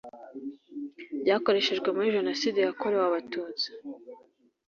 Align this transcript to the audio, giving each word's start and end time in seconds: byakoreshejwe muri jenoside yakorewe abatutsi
byakoreshejwe 1.21 1.89
muri 1.95 2.13
jenoside 2.17 2.59
yakorewe 2.61 3.03
abatutsi 3.07 3.67